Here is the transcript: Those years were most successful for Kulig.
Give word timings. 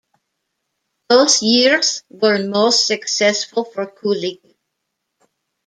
Those 1.09 1.43
years 1.43 2.01
were 2.09 2.43
most 2.43 2.87
successful 2.87 3.65
for 3.65 3.85
Kulig. 3.85 4.41